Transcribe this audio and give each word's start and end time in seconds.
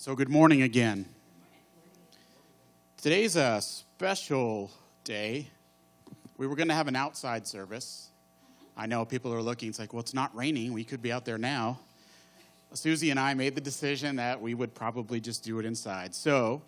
So, 0.00 0.14
good 0.14 0.28
morning 0.28 0.62
again. 0.62 1.06
Today's 3.02 3.34
a 3.34 3.60
special 3.60 4.70
day. 5.02 5.48
We 6.36 6.46
were 6.46 6.54
going 6.54 6.68
to 6.68 6.74
have 6.74 6.86
an 6.86 6.94
outside 6.94 7.48
service. 7.48 8.10
I 8.76 8.86
know 8.86 9.04
people 9.04 9.34
are 9.34 9.42
looking, 9.42 9.70
it's 9.70 9.80
like, 9.80 9.92
well, 9.92 9.98
it's 9.98 10.14
not 10.14 10.32
raining. 10.36 10.72
We 10.72 10.84
could 10.84 11.02
be 11.02 11.10
out 11.10 11.24
there 11.24 11.36
now. 11.36 11.80
Susie 12.74 13.10
and 13.10 13.18
I 13.18 13.34
made 13.34 13.56
the 13.56 13.60
decision 13.60 14.14
that 14.16 14.40
we 14.40 14.54
would 14.54 14.72
probably 14.72 15.18
just 15.18 15.42
do 15.42 15.58
it 15.58 15.66
inside. 15.66 16.14
So, 16.14 16.62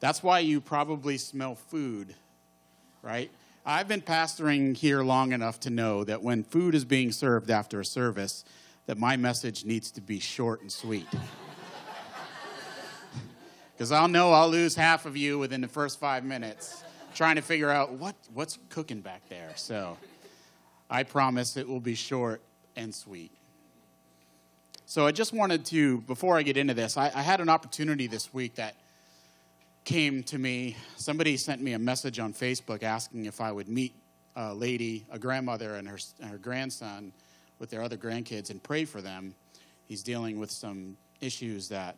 that's 0.00 0.20
why 0.24 0.40
you 0.40 0.60
probably 0.60 1.16
smell 1.16 1.54
food, 1.54 2.16
right? 3.02 3.30
I've 3.64 3.86
been 3.86 4.02
pastoring 4.02 4.76
here 4.76 5.04
long 5.04 5.30
enough 5.30 5.60
to 5.60 5.70
know 5.70 6.02
that 6.02 6.24
when 6.24 6.42
food 6.42 6.74
is 6.74 6.84
being 6.84 7.12
served 7.12 7.52
after 7.52 7.78
a 7.78 7.84
service, 7.84 8.44
that 8.86 8.98
my 8.98 9.16
message 9.16 9.64
needs 9.64 9.92
to 9.92 10.00
be 10.00 10.18
short 10.18 10.60
and 10.60 10.72
sweet 10.72 11.06
because 13.76 13.90
I'll 13.92 14.08
know 14.08 14.32
I'll 14.32 14.48
lose 14.48 14.74
half 14.74 15.04
of 15.04 15.16
you 15.16 15.38
within 15.38 15.60
the 15.60 15.68
first 15.68 15.98
five 15.98 16.24
minutes 16.24 16.84
trying 17.14 17.36
to 17.36 17.42
figure 17.42 17.70
out 17.70 17.92
what, 17.92 18.14
what's 18.32 18.58
cooking 18.68 19.00
back 19.00 19.28
there. 19.28 19.52
So 19.56 19.96
I 20.90 21.02
promise 21.02 21.56
it 21.56 21.68
will 21.68 21.80
be 21.80 21.94
short 21.94 22.40
and 22.76 22.94
sweet. 22.94 23.30
So 24.86 25.06
I 25.06 25.12
just 25.12 25.32
wanted 25.32 25.64
to, 25.66 26.00
before 26.02 26.36
I 26.36 26.42
get 26.42 26.56
into 26.56 26.74
this, 26.74 26.96
I, 26.96 27.10
I 27.14 27.22
had 27.22 27.40
an 27.40 27.48
opportunity 27.48 28.06
this 28.06 28.32
week 28.34 28.56
that 28.56 28.74
came 29.84 30.22
to 30.24 30.38
me. 30.38 30.76
Somebody 30.96 31.36
sent 31.36 31.60
me 31.62 31.72
a 31.72 31.78
message 31.78 32.18
on 32.18 32.32
Facebook 32.32 32.82
asking 32.82 33.26
if 33.26 33.40
I 33.40 33.50
would 33.50 33.68
meet 33.68 33.94
a 34.36 34.54
lady, 34.54 35.04
a 35.10 35.18
grandmother, 35.18 35.76
and 35.76 35.88
her, 35.88 35.98
and 36.20 36.30
her 36.30 36.38
grandson 36.38 37.12
with 37.58 37.70
their 37.70 37.82
other 37.82 37.96
grandkids 37.96 38.50
and 38.50 38.62
pray 38.62 38.84
for 38.84 39.00
them. 39.00 39.34
He's 39.86 40.02
dealing 40.02 40.38
with 40.38 40.50
some 40.50 40.96
issues 41.20 41.68
that 41.68 41.96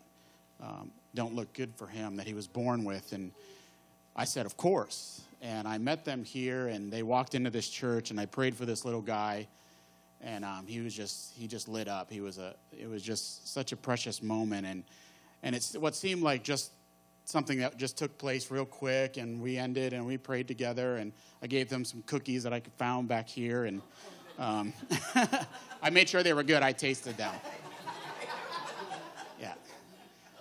um, 0.61 0.91
don't 1.17 1.35
look 1.35 1.53
good 1.53 1.75
for 1.75 1.89
him 1.89 2.17
that 2.17 2.27
he 2.27 2.35
was 2.35 2.47
born 2.47 2.85
with. 2.85 3.13
And 3.13 3.33
I 4.15 4.25
said, 4.25 4.47
Of 4.47 4.57
course. 4.57 5.23
And 5.43 5.67
I 5.69 5.79
met 5.79 6.05
them 6.05 6.25
here, 6.25 6.69
and 6.69 6.91
they 6.91 7.03
walked 7.03 7.35
into 7.35 7.51
this 7.51 7.69
church, 7.69 8.11
and 8.11 8.19
I 8.19 8.27
prayed 8.27 8.57
for 8.57 8.65
this 8.65 8.85
little 8.85 9.03
guy. 9.03 9.49
And 10.23 10.45
um, 10.45 10.67
he 10.67 10.81
was 10.81 10.95
just 10.95 11.35
he 11.35 11.47
just 11.47 11.69
lit 11.69 11.89
up. 11.89 12.11
He 12.11 12.21
was 12.21 12.39
a 12.39 12.55
it 12.73 12.89
was 12.89 13.03
just 13.03 13.53
such 13.53 13.73
a 13.73 13.77
precious 13.77 14.23
moment, 14.23 14.67
and 14.67 14.83
and 15.43 15.55
it's 15.55 15.77
what 15.77 15.95
seemed 15.95 16.23
like 16.23 16.43
just 16.43 16.73
something 17.27 17.59
that 17.59 17.77
just 17.77 17.99
took 17.99 18.17
place 18.17 18.51
real 18.51 18.65
quick, 18.65 19.19
and 19.19 19.43
we 19.43 19.59
ended, 19.59 19.93
and 19.93 20.07
we 20.07 20.17
prayed 20.17 20.49
together, 20.49 20.97
and 20.97 21.13
I 21.43 21.49
gave 21.49 21.69
them 21.69 21.85
some 21.85 22.03
cookies 22.07 22.45
that 22.45 22.53
I 22.53 22.63
found 22.79 23.09
back 23.09 23.29
here, 23.29 23.67
and 23.67 23.83
um, 24.39 24.73
I 25.83 25.91
made 25.91 26.09
sure 26.09 26.23
they 26.23 26.33
were 26.33 26.45
good. 26.45 26.63
I 26.63 26.73
tasted 26.73 27.17
them. 27.19 27.35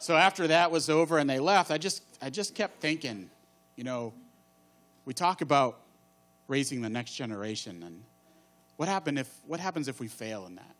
So 0.06 0.16
after 0.16 0.45
that 0.50 0.70
was 0.70 0.88
over 0.88 1.17
and 1.17 1.28
they 1.28 1.39
left, 1.39 1.72
I 1.72 1.80
just, 1.80 2.03
I 2.22 2.30
just 2.30 2.53
kept 2.53 2.80
thinking, 2.80 3.28
you 3.75 3.84
know, 3.84 4.14
we 5.03 5.16
talk 5.16 5.42
about 5.42 5.80
raising 6.48 6.84
the 6.84 6.92
next 6.92 7.16
generation 7.16 7.81
and 7.81 8.03
what, 8.78 8.88
happen 8.88 9.17
if, 9.17 9.28
what 9.48 9.59
happens 9.59 9.88
if 9.88 10.00
we 10.00 10.08
fail 10.08 10.45
in 10.45 10.58
that? 10.58 10.76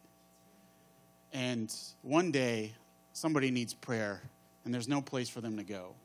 And 1.34 1.74
one 2.04 2.30
day, 2.30 2.74
somebody 3.14 3.50
needs 3.50 3.74
prayer 3.74 4.22
and 4.64 4.72
there's 4.72 4.88
no 4.88 5.02
place 5.02 5.28
for 5.28 5.42
them 5.42 5.58
to 5.58 5.64
go. 5.64 5.96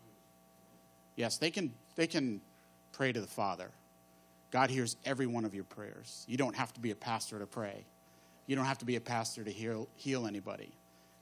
Yes, 1.14 1.36
they 1.36 1.50
can, 1.50 1.74
they 1.96 2.06
can 2.06 2.40
pray 2.92 3.12
to 3.12 3.20
the 3.20 3.26
Father. 3.26 3.68
God 4.50 4.70
hears 4.70 4.96
every 5.04 5.26
one 5.26 5.44
of 5.44 5.54
your 5.54 5.64
prayers. 5.64 6.24
You 6.26 6.38
don't 6.38 6.56
have 6.56 6.72
to 6.72 6.80
be 6.80 6.90
a 6.90 6.96
pastor 6.96 7.38
to 7.38 7.46
pray. 7.46 7.84
You 8.46 8.56
don't 8.56 8.64
have 8.64 8.78
to 8.78 8.86
be 8.86 8.96
a 8.96 9.00
pastor 9.02 9.44
to 9.44 9.50
heal, 9.50 9.88
heal 9.96 10.26
anybody. 10.26 10.72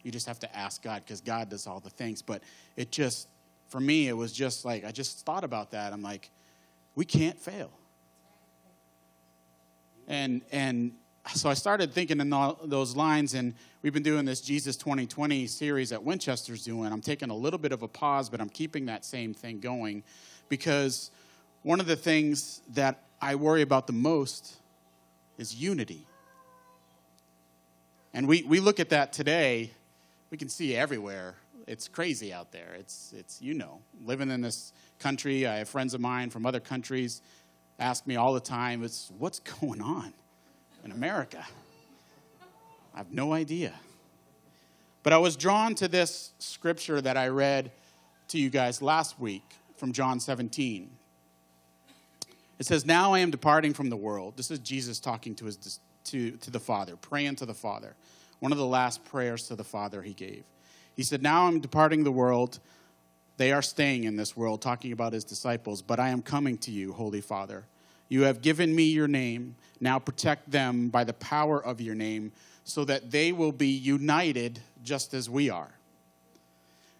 You 0.02 0.10
just 0.10 0.26
have 0.26 0.38
to 0.40 0.56
ask 0.56 0.82
God 0.82 1.02
because 1.04 1.20
God 1.20 1.48
does 1.48 1.66
all 1.66 1.80
the 1.80 1.90
things. 1.90 2.22
But 2.22 2.42
it 2.76 2.90
just, 2.90 3.28
for 3.68 3.80
me, 3.80 4.08
it 4.08 4.16
was 4.16 4.32
just 4.32 4.64
like, 4.64 4.84
I 4.84 4.90
just 4.90 5.24
thought 5.26 5.44
about 5.44 5.72
that. 5.72 5.92
I'm 5.92 6.02
like, 6.02 6.30
we 6.94 7.04
can't 7.04 7.38
fail. 7.38 7.70
And, 10.06 10.42
and 10.50 10.92
so 11.34 11.50
I 11.50 11.54
started 11.54 11.92
thinking 11.92 12.20
in 12.20 12.30
those 12.64 12.96
lines, 12.96 13.34
and 13.34 13.54
we've 13.82 13.92
been 13.92 14.02
doing 14.02 14.24
this 14.24 14.40
Jesus 14.40 14.76
2020 14.76 15.46
series 15.46 15.90
that 15.90 16.02
Winchester's 16.02 16.64
doing. 16.64 16.90
I'm 16.92 17.02
taking 17.02 17.30
a 17.30 17.36
little 17.36 17.58
bit 17.58 17.72
of 17.72 17.82
a 17.82 17.88
pause, 17.88 18.30
but 18.30 18.40
I'm 18.40 18.48
keeping 18.48 18.86
that 18.86 19.04
same 19.04 19.34
thing 19.34 19.60
going 19.60 20.02
because 20.48 21.10
one 21.62 21.80
of 21.80 21.86
the 21.86 21.96
things 21.96 22.62
that 22.70 23.02
I 23.20 23.34
worry 23.34 23.62
about 23.62 23.86
the 23.86 23.92
most 23.92 24.56
is 25.36 25.54
unity. 25.54 26.06
And 28.14 28.26
we, 28.26 28.42
we 28.44 28.60
look 28.60 28.80
at 28.80 28.88
that 28.88 29.12
today 29.12 29.72
we 30.30 30.38
can 30.38 30.48
see 30.48 30.76
everywhere. 30.76 31.34
It's 31.66 31.88
crazy 31.88 32.32
out 32.32 32.52
there. 32.52 32.74
It's, 32.78 33.12
it's, 33.16 33.42
you 33.42 33.54
know, 33.54 33.80
living 34.04 34.30
in 34.30 34.40
this 34.40 34.72
country. 34.98 35.46
I 35.46 35.56
have 35.56 35.68
friends 35.68 35.94
of 35.94 36.00
mine 36.00 36.30
from 36.30 36.46
other 36.46 36.60
countries 36.60 37.22
ask 37.78 38.06
me 38.06 38.16
all 38.16 38.34
the 38.34 38.40
time, 38.40 38.82
it's, 38.82 39.10
what's 39.18 39.38
going 39.60 39.80
on 39.80 40.12
in 40.84 40.92
America? 40.92 41.44
I 42.94 42.98
have 42.98 43.12
no 43.12 43.32
idea. 43.32 43.72
But 45.02 45.12
I 45.12 45.18
was 45.18 45.36
drawn 45.36 45.74
to 45.76 45.88
this 45.88 46.32
scripture 46.38 47.00
that 47.00 47.16
I 47.16 47.28
read 47.28 47.70
to 48.28 48.38
you 48.38 48.50
guys 48.50 48.82
last 48.82 49.18
week 49.20 49.44
from 49.76 49.92
John 49.92 50.20
17. 50.20 50.90
It 52.58 52.66
says, 52.66 52.84
Now 52.84 53.14
I 53.14 53.20
am 53.20 53.30
departing 53.30 53.72
from 53.72 53.88
the 53.88 53.96
world. 53.96 54.36
This 54.36 54.50
is 54.50 54.58
Jesus 54.58 54.98
talking 54.98 55.34
to, 55.36 55.44
his, 55.46 55.80
to, 56.04 56.32
to 56.32 56.50
the 56.50 56.58
Father, 56.58 56.96
praying 56.96 57.36
to 57.36 57.46
the 57.46 57.54
Father 57.54 57.94
one 58.40 58.52
of 58.52 58.58
the 58.58 58.66
last 58.66 59.04
prayers 59.04 59.48
to 59.48 59.56
the 59.56 59.64
Father 59.64 60.02
he 60.02 60.14
gave. 60.14 60.44
He 60.94 61.02
said, 61.02 61.22
Now 61.22 61.46
I'm 61.46 61.60
departing 61.60 62.04
the 62.04 62.12
world. 62.12 62.58
They 63.36 63.52
are 63.52 63.62
staying 63.62 64.04
in 64.04 64.16
this 64.16 64.36
world, 64.36 64.60
talking 64.60 64.92
about 64.92 65.12
his 65.12 65.24
disciples, 65.24 65.80
but 65.80 66.00
I 66.00 66.08
am 66.08 66.22
coming 66.22 66.58
to 66.58 66.72
you, 66.72 66.92
Holy 66.92 67.20
Father. 67.20 67.64
You 68.08 68.22
have 68.22 68.42
given 68.42 68.74
me 68.74 68.84
your 68.84 69.06
name. 69.06 69.54
Now 69.80 69.98
protect 69.98 70.50
them 70.50 70.88
by 70.88 71.04
the 71.04 71.12
power 71.12 71.62
of 71.62 71.80
your 71.80 71.94
name, 71.94 72.32
so 72.64 72.84
that 72.84 73.10
they 73.10 73.32
will 73.32 73.52
be 73.52 73.68
united 73.68 74.60
just 74.82 75.14
as 75.14 75.30
we 75.30 75.50
are. 75.50 75.70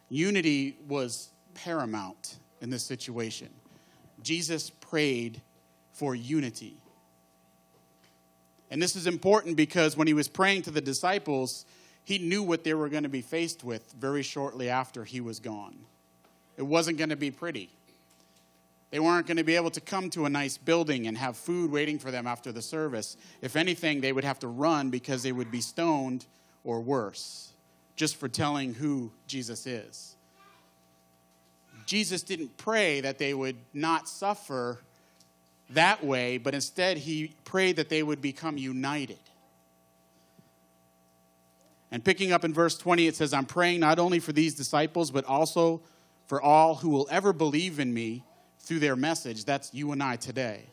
Unity 0.09 0.77
was 0.87 1.31
paramount 1.55 2.37
in 2.61 2.71
this 2.71 2.85
situation. 2.85 3.49
Jesus 4.23 4.71
prayed 4.71 5.43
for 5.93 6.15
unity. 6.15 6.77
And 8.71 8.83
this 8.83 8.97
is 8.97 9.07
important 9.07 9.57
because 9.57 9.97
when 9.97 10.07
he 10.07 10.15
was 10.15 10.29
praying 10.29 10.63
to 10.63 10.71
the 10.71 10.81
disciples, 10.81 11.65
he 12.05 12.19
knew 12.19 12.43
what 12.43 12.65
they 12.65 12.75
were 12.75 12.89
going 12.89 13.03
to 13.03 13.09
be 13.09 13.23
faced 13.23 13.65
with 13.65 13.93
very 13.93 14.23
shortly 14.23 14.69
after 14.69 15.05
he 15.05 15.21
was 15.21 15.41
gone. 15.41 15.77
It 16.57 16.63
wasn't 16.63 16.99
going 16.99 17.11
to 17.11 17.17
be 17.17 17.31
pretty. 17.31 17.71
They 18.91 19.01
weren't 19.01 19.27
going 19.27 19.37
to 19.37 19.45
be 19.45 19.57
able 19.57 19.71
to 19.73 19.81
come 19.81 20.09
to 20.11 20.25
a 20.25 20.31
nice 20.31 20.57
building 20.57 21.07
and 21.07 21.19
have 21.19 21.37
food 21.37 21.71
waiting 21.71 21.99
for 21.99 22.11
them 22.11 22.27
after 22.27 22.53
the 22.53 22.63
service. 22.63 23.17
If 23.43 23.55
anything, 23.57 24.01
they 24.01 24.13
would 24.13 24.25
have 24.25 24.39
to 24.41 24.49
run 24.49 24.91
because 24.91 25.23
they 25.23 25.33
would 25.33 25.51
be 25.51 25.61
stoned 25.61 26.27
or 26.65 26.81
worse, 26.81 27.53
just 27.97 28.17
for 28.17 28.29
telling 28.29 28.75
who 28.75 29.11
Jesus 29.27 29.67
is. 29.67 30.17
Jesus 31.85 32.23
didn't 32.23 32.57
pray 32.57 33.01
that 33.01 33.19
they 33.19 33.35
would 33.35 33.57
not 33.73 34.09
suffer 34.09 34.81
that 35.71 36.05
way, 36.05 36.39
but 36.39 36.55
instead 36.55 36.97
he 36.97 37.35
prayed 37.45 37.77
that 37.77 37.89
they 37.89 38.03
would 38.03 38.23
become 38.23 38.57
united. 38.57 39.19
And 41.91 42.05
picking 42.05 42.33
up 42.33 42.45
in 42.45 42.53
verse 42.53 42.77
20, 42.77 43.07
it 43.07 43.17
says, 43.17 43.33
I'm 43.33 43.47
praying 43.47 43.81
not 43.81 43.99
only 43.99 44.19
for 44.19 44.33
these 44.33 44.55
disciples, 44.55 45.11
but 45.11 45.25
also 45.25 45.81
for 46.27 46.41
all 46.41 46.75
who 46.77 46.91
will 46.91 47.09
ever 47.11 47.33
believe 47.33 47.81
in 47.81 47.93
me 47.93 48.23
through 48.61 48.81
their 48.81 48.97
message. 48.97 49.45
That's 49.45 49.73
you 49.73 49.93
and 49.93 50.03
I 50.03 50.17
today. 50.17 50.65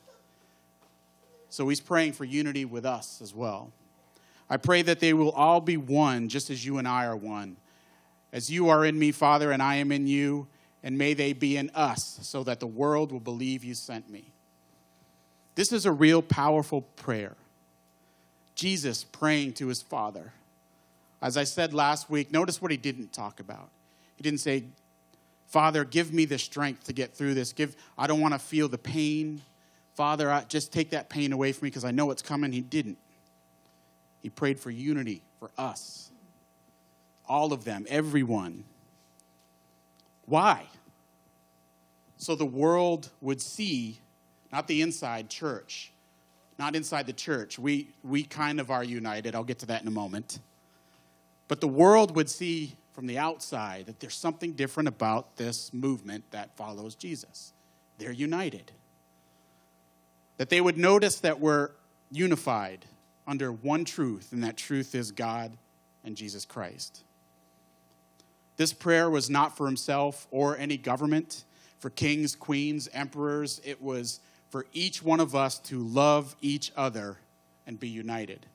So 1.50 1.70
he's 1.70 1.80
praying 1.80 2.14
for 2.14 2.26
unity 2.26 2.66
with 2.66 2.86
us 2.86 3.22
as 3.22 3.34
well. 3.34 3.72
I 4.50 4.58
pray 4.58 4.82
that 4.82 5.00
they 5.00 5.14
will 5.14 5.32
all 5.32 5.62
be 5.62 5.78
one, 5.78 6.28
just 6.28 6.50
as 6.50 6.66
you 6.66 6.78
and 6.78 6.88
I 6.88 7.06
are 7.06 7.16
one. 7.16 7.56
As 8.34 8.50
you 8.50 8.68
are 8.68 8.84
in 8.84 9.00
me, 9.00 9.14
Father, 9.14 9.52
and 9.52 9.62
I 9.62 9.76
am 9.76 9.94
in 9.94 10.08
you, 10.08 10.48
and 10.84 10.98
may 10.98 11.14
they 11.14 11.32
be 11.32 11.56
in 11.56 11.72
us, 11.74 12.20
so 12.22 12.44
that 12.44 12.60
the 12.60 12.68
world 12.68 13.14
will 13.14 13.22
believe 13.22 13.64
you 13.64 13.74
sent 13.74 14.10
me. 14.10 14.34
This 15.56 15.72
is 15.72 15.86
a 15.86 15.92
real 15.92 16.22
powerful 16.22 16.82
prayer. 16.82 17.36
Jesus 18.56 19.04
praying 19.04 19.54
to 19.54 19.68
his 19.68 19.82
Father. 19.82 20.34
As 21.22 21.38
I 21.38 21.46
said 21.46 21.74
last 21.74 22.10
week, 22.10 22.32
notice 22.32 22.62
what 22.62 22.72
he 22.72 22.78
didn't 22.78 23.14
talk 23.14 23.40
about. 23.40 23.70
He 24.16 24.24
didn't 24.24 24.40
say, 24.40 24.66
Father, 25.48 25.86
give 25.86 26.14
me 26.14 26.26
the 26.26 26.38
strength 26.38 26.86
to 26.86 26.94
get 26.94 27.14
through 27.14 27.34
this. 27.34 27.54
Give, 27.54 27.76
I 27.98 28.08
don't 28.08 28.22
want 28.22 28.34
to 28.34 28.40
feel 28.40 28.68
the 28.68 28.78
pain. 28.78 29.42
Father, 29.96 30.30
I, 30.32 30.44
just 30.44 30.74
take 30.74 30.90
that 30.92 31.10
pain 31.10 31.32
away 31.32 31.52
from 31.52 31.66
me 31.66 31.70
because 31.70 31.86
I 31.86 31.92
know 31.92 32.12
it's 32.12 32.22
coming. 32.22 32.52
He 32.52 32.62
didn't. 32.62 32.98
He 34.22 34.30
prayed 34.30 34.60
for 34.60 34.72
unity 34.72 35.22
for 35.40 35.52
us. 35.58 36.12
All 37.28 37.54
of 37.54 37.64
them, 37.64 37.86
everyone. 37.90 38.66
Why? 40.26 40.66
So 42.18 42.36
the 42.36 42.46
world 42.46 43.10
would 43.22 43.42
see 43.42 44.00
not 44.56 44.68
the 44.68 44.82
inside 44.82 45.30
church, 45.30 45.92
not 46.58 46.78
inside 46.78 47.06
the 47.08 47.12
church. 47.12 47.60
We, 47.60 47.90
we 48.06 48.24
kind 48.24 48.62
of 48.62 48.72
are 48.72 48.86
united. 48.86 49.36
I'll 49.36 49.44
get 49.44 49.60
to 49.60 49.66
that 49.66 49.82
in 49.82 49.88
a 49.90 49.92
moment. 49.92 50.40
But 51.50 51.60
the 51.60 51.68
world 51.68 52.16
would 52.16 52.30
see 52.30 52.78
from 52.94 53.06
the 53.06 53.18
outside 53.18 53.88
that 53.88 54.00
there's 54.00 54.16
something 54.16 54.54
different 54.54 54.88
about 54.88 55.36
this 55.36 55.74
movement 55.74 56.24
that 56.32 56.56
follows 56.56 56.96
Jesus. 56.96 57.52
They're 57.98 58.14
united. 58.14 58.72
That 60.38 60.48
they 60.48 60.62
would 60.62 60.78
notice 60.78 61.20
that 61.20 61.42
we're 61.42 61.72
unified 62.10 62.86
under 63.28 63.52
one 63.52 63.84
truth, 63.84 64.32
and 64.32 64.42
that 64.46 64.56
truth 64.56 64.96
is 64.96 65.12
God 65.12 65.52
and 66.06 66.16
Jesus 66.16 66.46
Christ. 66.46 67.04
This 68.56 68.72
prayer 68.72 69.10
was 69.10 69.30
not 69.30 69.58
for 69.58 69.66
himself 69.66 70.30
or 70.32 70.58
any 70.58 70.78
government, 70.78 71.44
for 71.80 71.90
kings, 71.90 72.38
queens, 72.38 72.88
emperors. 72.94 73.60
It 73.66 73.82
was 73.82 74.22
for 74.50 74.66
each 74.74 75.04
one 75.04 75.20
of 75.20 75.36
us 75.36 75.60
to 75.60 75.80
love 75.80 76.36
each 76.42 76.72
other 76.76 77.18
and 77.68 77.80
be 77.80 77.90
united. 77.90 78.46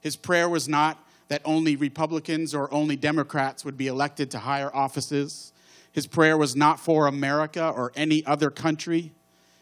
His 0.00 0.16
prayer 0.16 0.48
was 0.48 0.68
not 0.68 0.98
that 1.28 1.42
only 1.44 1.76
Republicans 1.76 2.54
or 2.54 2.72
only 2.72 2.96
Democrats 2.96 3.64
would 3.64 3.76
be 3.76 3.86
elected 3.86 4.30
to 4.30 4.38
higher 4.38 4.74
offices. 4.74 5.52
His 5.92 6.06
prayer 6.06 6.36
was 6.36 6.56
not 6.56 6.80
for 6.80 7.06
America 7.06 7.68
or 7.68 7.92
any 7.94 8.24
other 8.24 8.50
country. 8.50 9.12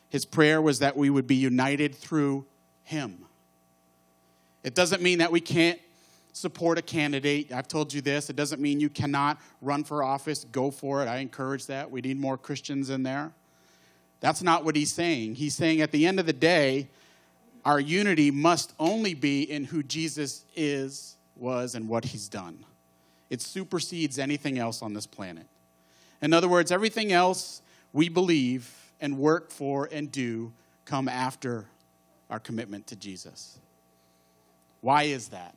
His 0.09 0.25
prayer 0.25 0.63
was 0.63 0.79
that 0.79 0.97
we 0.97 1.11
would 1.11 1.27
be 1.27 1.35
united 1.35 1.95
through 1.95 2.47
him. 2.85 3.25
It 4.63 4.75
doesn't 4.75 5.03
mean 5.03 5.19
that 5.19 5.33
we 5.33 5.41
can't 5.41 5.81
support 6.33 6.79
a 6.79 6.83
candidate. 6.83 7.51
I've 7.51 7.69
told 7.69 7.93
you 7.93 8.01
this. 8.01 8.31
It 8.31 8.37
doesn't 8.37 8.61
mean 8.61 8.79
you 8.79 8.91
cannot 8.91 9.41
run 9.63 9.85
for 9.85 10.03
office. 10.03 10.45
Go 10.45 10.71
for 10.71 11.03
it. 11.03 11.07
I 11.07 11.19
encourage 11.19 11.67
that. 11.67 11.91
We 11.91 12.01
need 12.01 12.19
more 12.19 12.37
Christians 12.37 12.91
in 12.91 13.03
there. 13.03 13.33
That's 14.26 14.43
not 14.43 14.64
what 14.64 14.75
he's 14.75 14.93
saying. 14.93 15.37
He's 15.37 15.55
saying 15.55 15.82
at 15.82 15.93
the 15.93 16.05
end 16.05 16.19
of 16.19 16.26
the 16.26 16.32
day, 16.32 16.88
our 17.64 17.78
unity 17.78 18.32
must 18.32 18.73
only 18.76 19.14
be 19.14 19.49
in 19.49 19.62
who 19.62 19.84
Jesus 19.84 20.44
is, 20.56 21.14
was, 21.37 21.76
and 21.76 21.88
what 21.88 22.06
he's 22.06 22.28
done. 22.28 22.64
It 23.31 23.40
supersedes 23.40 24.19
anything 24.19 24.58
else 24.58 24.82
on 24.82 24.94
this 24.94 25.06
planet. 25.06 25.46
In 26.20 26.32
other 26.32 26.49
words, 26.49 26.73
everything 26.73 27.12
else 27.12 27.62
we 27.93 28.08
believe 28.08 28.69
and 29.00 29.17
work 29.17 29.52
for 29.52 29.88
and 29.93 30.11
do 30.11 30.52
come 30.87 31.06
after 31.08 31.67
our 32.29 32.40
commitment 32.40 32.88
to 32.88 32.96
Jesus. 32.96 33.61
Why 34.81 35.05
is 35.05 35.29
that? 35.29 35.55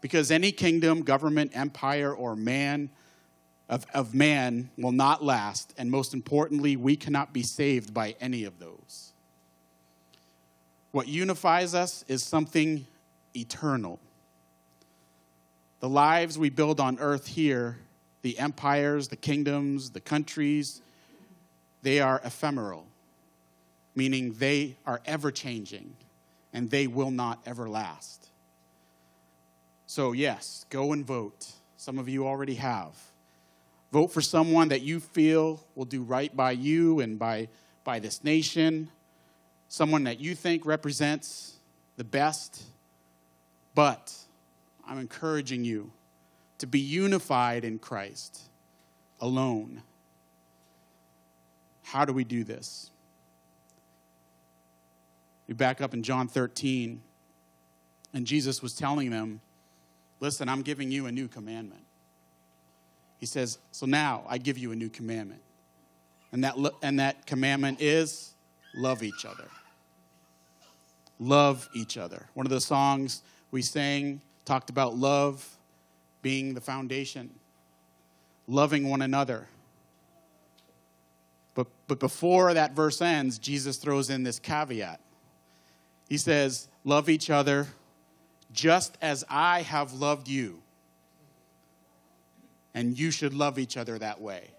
Because 0.00 0.32
any 0.32 0.50
kingdom, 0.50 1.02
government, 1.02 1.52
empire, 1.54 2.12
or 2.12 2.34
man 2.34 2.90
of, 3.72 3.86
of 3.94 4.14
man 4.14 4.68
will 4.76 4.92
not 4.92 5.24
last, 5.24 5.72
and 5.78 5.90
most 5.90 6.12
importantly, 6.12 6.76
we 6.76 6.94
cannot 6.94 7.32
be 7.32 7.42
saved 7.42 7.94
by 7.94 8.14
any 8.20 8.44
of 8.44 8.58
those. 8.58 9.14
What 10.90 11.08
unifies 11.08 11.74
us 11.74 12.04
is 12.06 12.22
something 12.22 12.86
eternal. 13.34 13.98
The 15.80 15.88
lives 15.88 16.38
we 16.38 16.50
build 16.50 16.80
on 16.80 16.98
earth 16.98 17.26
here, 17.26 17.78
the 18.20 18.38
empires, 18.38 19.08
the 19.08 19.16
kingdoms, 19.16 19.88
the 19.88 20.00
countries, 20.00 20.82
they 21.80 21.98
are 21.98 22.20
ephemeral, 22.26 22.86
meaning 23.94 24.34
they 24.34 24.76
are 24.84 25.00
ever 25.06 25.30
changing 25.30 25.96
and 26.52 26.68
they 26.68 26.86
will 26.86 27.10
not 27.10 27.40
ever 27.46 27.70
last. 27.70 28.28
So, 29.86 30.12
yes, 30.12 30.66
go 30.68 30.92
and 30.92 31.06
vote. 31.06 31.52
Some 31.78 31.98
of 31.98 32.06
you 32.06 32.26
already 32.26 32.56
have. 32.56 33.11
Vote 33.92 34.06
for 34.06 34.22
someone 34.22 34.68
that 34.68 34.80
you 34.80 35.00
feel 35.00 35.62
will 35.74 35.84
do 35.84 36.02
right 36.02 36.34
by 36.34 36.52
you 36.52 37.00
and 37.00 37.18
by, 37.18 37.48
by 37.84 37.98
this 37.98 38.24
nation, 38.24 38.88
someone 39.68 40.04
that 40.04 40.18
you 40.18 40.34
think 40.34 40.64
represents 40.64 41.56
the 41.98 42.04
best. 42.04 42.62
But 43.74 44.12
I'm 44.88 44.98
encouraging 44.98 45.64
you 45.64 45.92
to 46.58 46.66
be 46.66 46.80
unified 46.80 47.64
in 47.64 47.78
Christ 47.78 48.40
alone. 49.20 49.82
How 51.82 52.06
do 52.06 52.14
we 52.14 52.24
do 52.24 52.44
this? 52.44 52.90
We 55.48 55.52
back 55.52 55.82
up 55.82 55.92
in 55.92 56.02
John 56.02 56.28
13, 56.28 57.02
and 58.14 58.26
Jesus 58.26 58.62
was 58.62 58.74
telling 58.74 59.10
them, 59.10 59.42
Listen, 60.18 60.48
I'm 60.48 60.62
giving 60.62 60.90
you 60.90 61.06
a 61.06 61.12
new 61.12 61.28
commandment. 61.28 61.82
He 63.22 63.26
says, 63.26 63.58
So 63.70 63.86
now 63.86 64.24
I 64.28 64.38
give 64.38 64.58
you 64.58 64.72
a 64.72 64.74
new 64.74 64.88
commandment. 64.88 65.42
And 66.32 66.42
that, 66.42 66.56
and 66.82 66.98
that 66.98 67.24
commandment 67.24 67.80
is 67.80 68.34
love 68.74 69.04
each 69.04 69.24
other. 69.24 69.44
Love 71.20 71.68
each 71.72 71.96
other. 71.96 72.26
One 72.34 72.46
of 72.46 72.50
the 72.50 72.60
songs 72.60 73.22
we 73.52 73.62
sang 73.62 74.22
talked 74.44 74.70
about 74.70 74.96
love 74.96 75.56
being 76.20 76.54
the 76.54 76.60
foundation, 76.60 77.30
loving 78.48 78.90
one 78.90 79.02
another. 79.02 79.46
But, 81.54 81.68
but 81.86 82.00
before 82.00 82.52
that 82.54 82.72
verse 82.72 83.00
ends, 83.00 83.38
Jesus 83.38 83.76
throws 83.76 84.10
in 84.10 84.24
this 84.24 84.40
caveat. 84.40 84.98
He 86.08 86.18
says, 86.18 86.66
Love 86.82 87.08
each 87.08 87.30
other 87.30 87.68
just 88.52 88.98
as 89.00 89.24
I 89.30 89.62
have 89.62 89.92
loved 89.92 90.26
you. 90.26 90.61
And 92.74 92.98
you 92.98 93.10
should 93.10 93.34
love 93.34 93.58
each 93.58 93.76
other 93.76 93.98
that 93.98 94.20
way. 94.20 94.50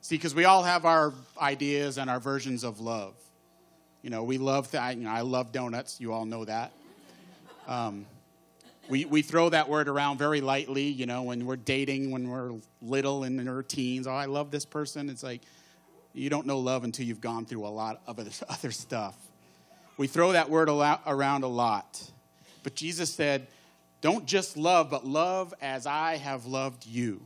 See, 0.00 0.16
because 0.16 0.34
we 0.34 0.44
all 0.44 0.62
have 0.62 0.84
our 0.84 1.12
ideas 1.38 1.98
and 1.98 2.10
our 2.10 2.20
versions 2.20 2.64
of 2.64 2.80
love. 2.80 3.14
You 4.02 4.10
know, 4.10 4.22
we 4.22 4.36
love, 4.36 4.68
you 4.72 4.96
know, 4.96 5.10
I 5.10 5.22
love 5.22 5.50
donuts. 5.50 6.00
You 6.00 6.12
all 6.12 6.26
know 6.26 6.44
that. 6.44 6.72
Um, 7.66 8.04
we, 8.88 9.06
we 9.06 9.22
throw 9.22 9.48
that 9.48 9.68
word 9.68 9.88
around 9.88 10.18
very 10.18 10.42
lightly, 10.42 10.84
you 10.84 11.06
know, 11.06 11.22
when 11.22 11.46
we're 11.46 11.56
dating, 11.56 12.10
when 12.10 12.28
we're 12.28 12.52
little 12.82 13.24
and 13.24 13.40
in 13.40 13.48
our 13.48 13.62
teens. 13.62 14.06
Oh, 14.06 14.12
I 14.12 14.26
love 14.26 14.50
this 14.50 14.66
person. 14.66 15.08
It's 15.08 15.22
like, 15.22 15.40
you 16.12 16.28
don't 16.28 16.46
know 16.46 16.58
love 16.58 16.84
until 16.84 17.06
you've 17.06 17.20
gone 17.20 17.46
through 17.46 17.66
a 17.66 17.68
lot 17.68 18.02
of 18.06 18.18
other 18.18 18.70
stuff. 18.70 19.16
We 19.96 20.06
throw 20.06 20.32
that 20.32 20.50
word 20.50 20.68
around 20.68 21.44
a 21.44 21.48
lot. 21.48 22.02
But 22.62 22.74
Jesus 22.74 23.12
said, 23.12 23.46
Don't 24.04 24.26
just 24.26 24.58
love, 24.58 24.90
but 24.90 25.06
love 25.06 25.54
as 25.62 25.86
I 25.86 26.18
have 26.18 26.44
loved 26.44 26.84
you. 26.84 27.22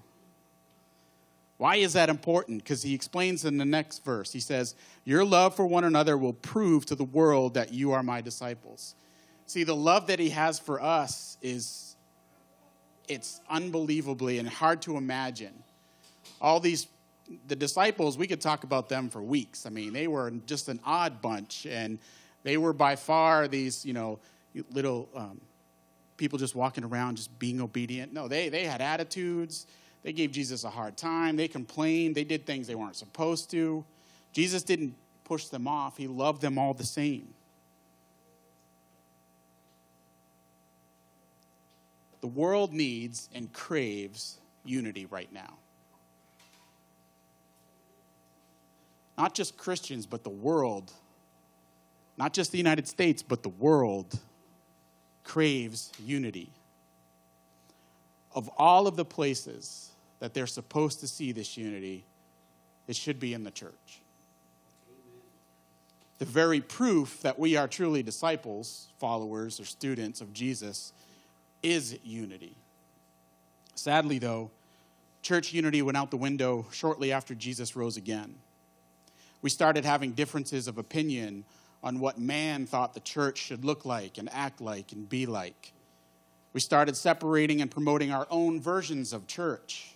Why 1.57 1.75
is 1.75 1.95
that 1.95 2.09
important? 2.09 2.63
Because 2.63 2.85
he 2.85 2.95
explains 2.95 3.45
in 3.45 3.59
the 3.59 3.65
next 3.65 4.05
verse. 4.05 4.31
He 4.31 4.39
says, 4.39 4.77
Your 5.05 5.25
love 5.25 5.57
for 5.57 5.67
one 5.67 5.83
another 5.83 6.17
will 6.17 6.35
prove 6.35 6.87
to 6.87 6.95
the 6.95 7.03
world 7.03 7.55
that 7.55 7.73
you 7.73 7.91
are 7.91 8.05
my 8.05 8.21
disciples. 8.21 8.95
See, 9.47 9.65
the 9.65 9.75
love 9.75 10.07
that 10.07 10.21
he 10.21 10.31
has 10.31 10.61
for 10.61 10.81
us 10.81 11.37
is 11.43 11.97
it's 13.09 13.41
unbelievably 13.51 14.39
and 14.39 14.49
hard 14.49 14.81
to 14.83 14.97
imagine. 14.97 15.65
All 16.41 16.61
these 16.61 16.87
the 17.49 17.57
disciples, 17.57 18.17
we 18.17 18.29
could 18.29 18.41
talk 18.41 18.63
about 18.63 18.89
them 18.89 19.11
for 19.11 19.21
weeks. 19.21 19.67
I 19.67 19.71
mean, 19.71 19.93
they 19.93 20.07
were 20.07 20.31
just 20.47 20.69
an 20.69 20.79
odd 20.87 21.21
bunch 21.23 21.67
and 21.67 21.99
they 22.45 22.57
were 22.57 22.73
by 22.73 22.95
far 22.95 23.49
these, 23.49 23.85
you 23.85 23.95
know, 23.95 24.21
little 24.71 25.09
um, 25.17 25.41
people 26.19 26.39
just 26.39 26.55
walking 26.55 26.85
around, 26.85 27.17
just 27.17 27.37
being 27.39 27.61
obedient. 27.63 28.13
No, 28.13 28.29
they, 28.29 28.51
they 28.51 28.65
had 28.65 28.83
attitudes. 28.83 29.67
They 30.03 30.13
gave 30.13 30.31
Jesus 30.31 30.65
a 30.65 30.71
hard 30.71 30.99
time. 30.99 31.37
They 31.37 31.49
complained. 31.49 32.15
They 32.15 32.25
did 32.25 32.45
things 32.45 32.67
they 32.67 32.75
weren't 32.75 32.97
supposed 32.97 33.51
to. 33.53 33.85
Jesus 34.33 34.63
didn't 34.63 34.95
push 35.25 35.47
them 35.47 35.67
off, 35.67 35.97
He 35.97 36.07
loved 36.07 36.43
them 36.43 36.59
all 36.59 36.75
the 36.75 36.85
same. 36.85 37.33
The 42.21 42.27
world 42.27 42.73
needs 42.73 43.29
and 43.35 43.51
craves 43.53 44.39
unity 44.65 45.07
right 45.07 45.33
now. 45.33 45.55
Not 49.17 49.35
just 49.35 49.57
Christians, 49.57 50.05
but 50.05 50.25
the 50.25 50.31
world 50.31 50.93
not 52.19 52.33
just 52.33 52.51
the 52.51 52.59
United 52.59 52.89
States, 52.89 53.23
but 53.23 53.43
the 53.43 53.49
world 53.49 54.19
craves 55.29 55.93
unity. 56.05 56.49
Of 58.35 58.49
all 58.57 58.87
of 58.87 58.97
the 58.97 59.05
places 59.05 59.91
that 60.21 60.33
they're 60.33 60.47
supposed 60.47 61.01
to 61.01 61.07
see 61.07 61.33
this 61.33 61.57
unity, 61.57 62.03
it 62.89 62.97
should 62.97 63.21
be 63.21 63.35
in 63.35 63.45
the 63.45 63.51
church. 63.51 64.01
The 66.19 66.25
very 66.25 66.61
proof 66.61 67.21
that 67.21 67.39
we 67.39 67.57
are 67.57 67.69
truly 67.69 68.03
disciples, 68.03 68.89
followers, 68.99 69.61
or 69.61 69.67
students 69.67 70.21
of 70.23 70.33
Jesus 70.33 70.93
is 71.63 71.99
unity. 72.03 72.57
Sadly, 73.75 74.19
though, 74.19 74.51
church 75.21 75.53
unity 75.53 75.83
went 75.83 75.99
out 75.99 76.11
the 76.11 76.17
window 76.17 76.67
shortly 76.73 77.13
after 77.13 77.35
Jesus 77.35 77.77
rose 77.77 77.99
again. 77.99 78.35
We 79.43 79.51
started 79.51 79.85
having 79.85 80.13
differences 80.13 80.67
of 80.67 80.79
opinion 80.79 81.45
on 81.83 82.01
what 82.01 82.19
man 82.19 82.67
thought 82.67 82.95
the 82.95 83.01
church 83.01 83.39
should 83.39 83.65
look 83.65 83.85
like 83.85 84.19
and 84.19 84.29
act 84.33 84.61
like 84.61 84.93
and 84.93 85.09
be 85.09 85.27
like. 85.27 85.73
We 86.53 86.61
started 86.61 86.97
separating 86.97 87.61
and 87.61 87.71
promoting 87.71 88.11
our 88.11 88.27
own 88.31 88.61
versions 88.61 89.13
of 89.13 89.27
church. 89.27 89.95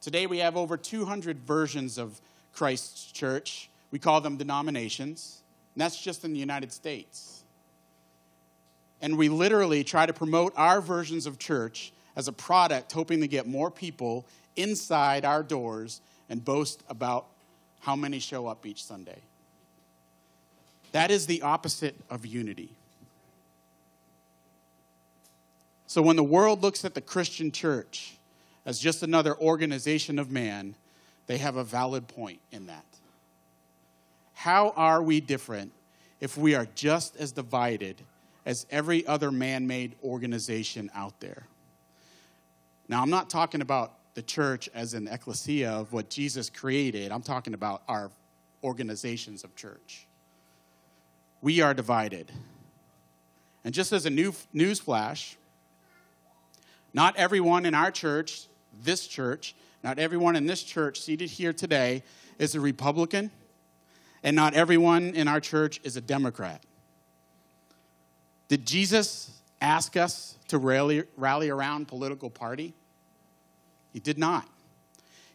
Today 0.00 0.26
we 0.26 0.38
have 0.38 0.56
over 0.56 0.76
200 0.76 1.40
versions 1.40 1.98
of 1.98 2.20
Christ's 2.52 3.12
church. 3.12 3.68
We 3.90 3.98
call 3.98 4.20
them 4.20 4.36
denominations, 4.36 5.42
and 5.74 5.80
that's 5.80 6.00
just 6.00 6.24
in 6.24 6.32
the 6.32 6.38
United 6.38 6.72
States. 6.72 7.42
And 9.02 9.16
we 9.16 9.28
literally 9.28 9.84
try 9.84 10.06
to 10.06 10.12
promote 10.12 10.52
our 10.56 10.80
versions 10.80 11.26
of 11.26 11.38
church 11.38 11.92
as 12.16 12.28
a 12.28 12.32
product, 12.32 12.92
hoping 12.92 13.20
to 13.20 13.28
get 13.28 13.46
more 13.46 13.70
people 13.70 14.26
inside 14.56 15.24
our 15.24 15.42
doors 15.42 16.00
and 16.28 16.44
boast 16.44 16.82
about 16.88 17.26
how 17.80 17.96
many 17.96 18.18
show 18.18 18.46
up 18.46 18.66
each 18.66 18.84
Sunday. 18.84 19.18
That 20.92 21.10
is 21.10 21.26
the 21.26 21.42
opposite 21.42 21.96
of 22.08 22.26
unity. 22.26 22.70
So 25.86 26.02
when 26.02 26.16
the 26.16 26.24
world 26.24 26.62
looks 26.62 26.84
at 26.84 26.94
the 26.94 27.00
Christian 27.00 27.50
church 27.50 28.16
as 28.64 28.78
just 28.78 29.02
another 29.02 29.36
organization 29.36 30.18
of 30.18 30.30
man, 30.30 30.74
they 31.26 31.38
have 31.38 31.56
a 31.56 31.64
valid 31.64 32.08
point 32.08 32.40
in 32.52 32.66
that. 32.66 32.84
How 34.34 34.70
are 34.76 35.02
we 35.02 35.20
different 35.20 35.72
if 36.20 36.36
we 36.36 36.54
are 36.54 36.66
just 36.74 37.16
as 37.16 37.32
divided 37.32 37.96
as 38.46 38.66
every 38.70 39.06
other 39.06 39.30
man 39.30 39.66
made 39.66 39.94
organization 40.02 40.90
out 40.94 41.18
there? 41.20 41.44
Now, 42.88 43.02
I'm 43.02 43.10
not 43.10 43.30
talking 43.30 43.60
about 43.60 43.92
the 44.14 44.22
church 44.22 44.68
as 44.74 44.94
an 44.94 45.08
ecclesia 45.08 45.70
of 45.70 45.92
what 45.92 46.10
Jesus 46.10 46.50
created, 46.50 47.12
I'm 47.12 47.22
talking 47.22 47.54
about 47.54 47.82
our 47.88 48.10
organizations 48.64 49.44
of 49.44 49.54
church. 49.56 50.06
We 51.42 51.60
are 51.60 51.74
divided. 51.74 52.30
And 53.64 53.74
just 53.74 53.92
as 53.92 54.06
a 54.06 54.10
new 54.10 54.34
news 54.52 54.78
flash, 54.78 55.36
not 56.92 57.16
everyone 57.16 57.66
in 57.66 57.74
our 57.74 57.90
church, 57.90 58.46
this 58.82 59.06
church, 59.06 59.54
not 59.82 59.98
everyone 59.98 60.36
in 60.36 60.46
this 60.46 60.62
church 60.62 61.00
seated 61.00 61.30
here 61.30 61.52
today 61.52 62.02
is 62.38 62.54
a 62.54 62.60
Republican, 62.60 63.30
and 64.22 64.36
not 64.36 64.54
everyone 64.54 65.14
in 65.14 65.28
our 65.28 65.40
church 65.40 65.80
is 65.84 65.96
a 65.96 66.00
Democrat. 66.00 66.62
Did 68.48 68.66
Jesus 68.66 69.30
ask 69.60 69.96
us 69.96 70.36
to 70.48 70.58
rally, 70.58 71.04
rally 71.16 71.48
around 71.48 71.88
political 71.88 72.28
party? 72.28 72.74
He 73.92 74.00
did 74.00 74.18
not. 74.18 74.48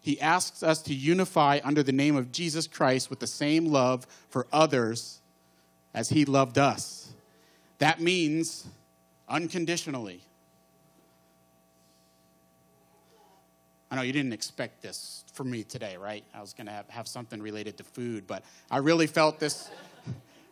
He 0.02 0.20
asks 0.22 0.62
us 0.62 0.82
to 0.84 0.94
unify 0.94 1.60
under 1.64 1.82
the 1.82 1.92
name 1.92 2.16
of 2.16 2.32
Jesus 2.32 2.68
Christ 2.68 3.10
with 3.10 3.20
the 3.20 3.28
same 3.28 3.66
love 3.68 4.06
for 4.30 4.46
others 4.52 5.22
as 5.96 6.10
he 6.10 6.26
loved 6.26 6.60
us. 6.60 7.10
That 7.80 8.00
means 8.00 8.68
unconditionally. 9.28 10.22
I 13.90 13.96
know 13.96 14.02
you 14.02 14.12
didn't 14.12 14.34
expect 14.34 14.82
this 14.82 15.24
from 15.34 15.50
me 15.50 15.64
today, 15.64 15.96
right? 15.96 16.24
I 16.34 16.42
was 16.42 16.54
going 16.54 16.68
to 16.68 16.74
have, 16.74 16.90
have 16.90 17.08
something 17.08 17.42
related 17.42 17.78
to 17.78 17.84
food, 17.84 18.28
but 18.28 18.44
I 18.70 18.78
really 18.78 19.08
felt 19.08 19.40
this. 19.40 19.70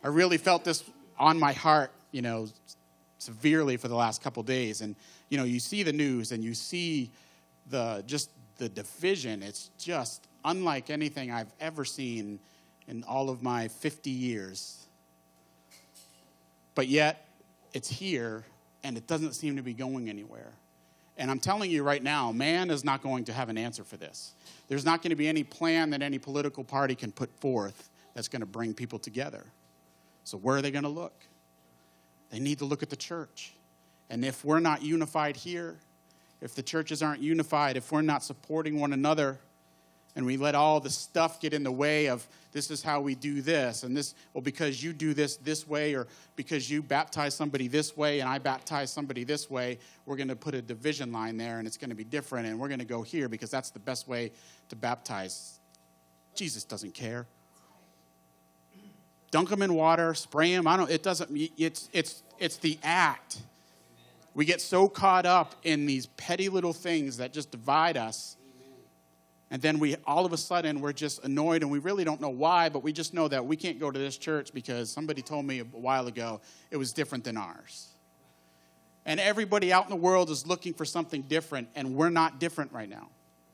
I 0.03 0.07
really 0.07 0.37
felt 0.37 0.63
this 0.63 0.83
on 1.19 1.39
my 1.39 1.51
heart, 1.51 1.91
you 2.11 2.21
know, 2.21 2.47
severely 3.17 3.75
for 3.75 3.89
the 3.89 3.95
last 3.95 4.21
couple 4.21 4.43
days. 4.43 4.81
And 4.81 4.95
you 5.29 5.37
know, 5.37 5.43
you 5.43 5.59
see 5.59 5.83
the 5.83 5.93
news 5.93 6.31
and 6.31 6.43
you 6.43 6.53
see 6.53 7.11
the 7.69 8.03
just 8.05 8.29
the 8.57 8.69
division. 8.69 9.43
It's 9.43 9.71
just 9.77 10.27
unlike 10.45 10.89
anything 10.89 11.31
I've 11.31 11.51
ever 11.59 11.83
seen 11.83 12.39
in 12.87 13.03
all 13.05 13.29
of 13.29 13.41
my 13.41 13.67
50 13.67 14.09
years. 14.09 14.83
But 16.75 16.87
yet, 16.87 17.27
it's 17.73 17.89
here 17.89 18.45
and 18.83 18.97
it 18.97 19.07
doesn't 19.07 19.33
seem 19.33 19.55
to 19.55 19.61
be 19.61 19.73
going 19.73 20.09
anywhere. 20.09 20.51
And 21.17 21.29
I'm 21.29 21.39
telling 21.39 21.69
you 21.69 21.83
right 21.83 22.01
now, 22.01 22.31
man 22.31 22.69
is 22.69 22.83
not 22.83 23.03
going 23.03 23.25
to 23.25 23.33
have 23.33 23.49
an 23.49 23.57
answer 23.57 23.83
for 23.83 23.97
this. 23.97 24.33
There's 24.67 24.85
not 24.85 25.01
going 25.01 25.11
to 25.11 25.15
be 25.15 25.27
any 25.27 25.43
plan 25.43 25.91
that 25.91 26.01
any 26.01 26.17
political 26.17 26.63
party 26.63 26.95
can 26.95 27.11
put 27.11 27.31
forth 27.39 27.89
that's 28.13 28.27
going 28.27 28.41
to 28.41 28.47
bring 28.47 28.73
people 28.73 28.99
together. 28.99 29.43
So, 30.23 30.37
where 30.37 30.57
are 30.57 30.61
they 30.61 30.71
going 30.71 30.83
to 30.83 30.89
look? 30.89 31.13
They 32.29 32.39
need 32.39 32.59
to 32.59 32.65
look 32.65 32.81
at 32.81 32.89
the 32.89 32.95
church. 32.95 33.53
And 34.09 34.25
if 34.25 34.43
we're 34.43 34.59
not 34.59 34.81
unified 34.81 35.35
here, 35.35 35.75
if 36.41 36.55
the 36.55 36.63
churches 36.63 37.01
aren't 37.03 37.21
unified, 37.21 37.77
if 37.77 37.91
we're 37.91 38.01
not 38.01 38.23
supporting 38.23 38.79
one 38.79 38.93
another, 38.93 39.39
and 40.15 40.25
we 40.25 40.37
let 40.37 40.55
all 40.55 40.79
the 40.79 40.89
stuff 40.89 41.39
get 41.39 41.53
in 41.53 41.63
the 41.63 41.71
way 41.71 42.07
of 42.07 42.27
this 42.51 42.69
is 42.69 42.83
how 42.83 43.01
we 43.01 43.15
do 43.15 43.41
this 43.41 43.83
and 43.83 43.97
this 43.97 44.13
well 44.33 44.41
because 44.41 44.83
you 44.83 44.93
do 44.93 45.13
this 45.13 45.37
this 45.37 45.67
way 45.67 45.95
or 45.95 46.07
because 46.35 46.69
you 46.69 46.83
baptize 46.83 47.33
somebody 47.33 47.67
this 47.67 47.97
way 47.97 48.19
and 48.19 48.29
i 48.29 48.37
baptize 48.37 48.91
somebody 48.91 49.23
this 49.23 49.49
way 49.49 49.79
we're 50.05 50.15
going 50.15 50.27
to 50.27 50.35
put 50.35 50.53
a 50.53 50.61
division 50.61 51.11
line 51.11 51.37
there 51.37 51.59
and 51.59 51.67
it's 51.67 51.77
going 51.77 51.89
to 51.89 51.95
be 51.95 52.03
different 52.03 52.47
and 52.47 52.59
we're 52.59 52.67
going 52.67 52.79
to 52.79 52.85
go 52.85 53.01
here 53.01 53.27
because 53.27 53.49
that's 53.49 53.71
the 53.71 53.79
best 53.79 54.07
way 54.07 54.31
to 54.69 54.75
baptize. 54.75 55.59
Jesus 56.35 56.63
doesn't 56.63 56.93
care. 56.93 57.25
Dunk 59.31 59.49
them 59.49 59.61
in 59.61 59.73
water 59.73 60.13
spray 60.13 60.55
them 60.55 60.67
i 60.67 60.77
don't 60.77 60.91
it 60.91 61.01
doesn't 61.01 61.29
it's 61.57 61.89
it's 61.91 62.21
it's 62.39 62.57
the 62.57 62.77
act. 62.83 63.37
We 64.35 64.45
get 64.45 64.61
so 64.61 64.89
caught 64.89 65.25
up 65.25 65.55
in 65.63 65.85
these 65.85 66.07
petty 66.07 66.49
little 66.49 66.73
things 66.73 67.17
that 67.17 67.33
just 67.33 67.51
divide 67.51 67.97
us 67.97 68.35
and 69.53 69.61
then 69.61 69.77
we 69.77 69.95
all 70.07 70.25
of 70.25 70.33
a 70.33 70.37
sudden 70.37 70.81
we're 70.81 70.93
just 70.93 71.23
annoyed 71.23 71.61
and 71.61 71.69
we 71.69 71.77
really 71.77 72.03
don't 72.03 72.19
know 72.19 72.31
why, 72.31 72.69
but 72.69 72.81
we 72.81 72.91
just 72.91 73.13
know 73.13 73.27
that 73.27 73.45
we 73.45 73.55
can't 73.55 73.79
go 73.79 73.91
to 73.91 73.99
this 73.99 74.17
church 74.17 74.51
because 74.51 74.89
somebody 74.89 75.21
told 75.21 75.45
me 75.45 75.59
a 75.59 75.63
while 75.63 76.07
ago 76.07 76.41
it 76.71 76.77
was 76.77 76.91
different 76.91 77.23
than 77.23 77.37
ours. 77.37 77.89
And 79.05 79.19
everybody 79.19 79.71
out 79.71 79.83
in 79.83 79.91
the 79.91 79.95
world 79.95 80.31
is 80.31 80.47
looking 80.47 80.73
for 80.73 80.85
something 80.85 81.21
different, 81.21 81.69
and 81.75 81.93
we're 81.93 82.09
not 82.09 82.39
different 82.39 82.71
right 82.71 82.89
now. 82.89 83.09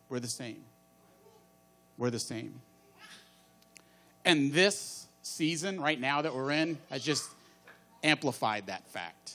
We're 0.08 0.22
the 0.22 0.30
same. 0.30 0.64
We're 1.98 2.12
the 2.12 2.20
same. 2.20 2.62
And 4.24 4.54
this 4.54 5.06
season 5.22 5.82
right 5.82 6.00
now 6.00 6.22
that 6.22 6.34
we're 6.34 6.52
in 6.52 6.78
has 6.90 7.04
just 7.04 7.30
amplified 8.04 8.68
that 8.68 8.88
fact. 8.88 9.34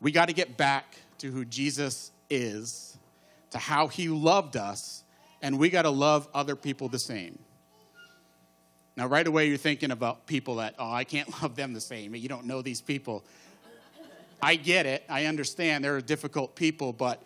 We 0.00 0.10
got 0.10 0.28
to 0.28 0.34
get 0.34 0.56
back 0.56 0.96
to 1.18 1.30
who 1.30 1.44
Jesus 1.44 2.12
is, 2.30 2.96
to 3.52 3.58
how 3.58 3.86
he 3.86 4.08
loved 4.08 4.56
us 4.56 5.04
and 5.40 5.58
we 5.58 5.70
got 5.70 5.82
to 5.82 5.90
love 5.90 6.28
other 6.34 6.56
people 6.56 6.88
the 6.88 6.98
same. 6.98 7.38
Now, 8.96 9.06
right 9.06 9.26
away, 9.26 9.48
you're 9.48 9.56
thinking 9.56 9.90
about 9.90 10.26
people 10.26 10.56
that, 10.56 10.74
oh, 10.78 10.90
I 10.90 11.04
can't 11.04 11.30
love 11.42 11.56
them 11.56 11.72
the 11.72 11.80
same. 11.80 12.14
You 12.14 12.28
don't 12.28 12.46
know 12.46 12.62
these 12.62 12.80
people. 12.80 13.24
I 14.40 14.56
get 14.56 14.86
it. 14.86 15.04
I 15.08 15.26
understand 15.26 15.84
they're 15.84 16.00
difficult 16.00 16.56
people, 16.56 16.92
but 16.92 17.22